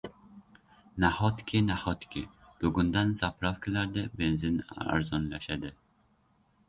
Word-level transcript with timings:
Nahotki, 1.03 1.59
nahotki? 1.65 2.23
Bugundan 2.63 3.13
“zapravka”larda 3.21 4.07
benzin 4.23 4.57
arzonlashadi 4.97 5.73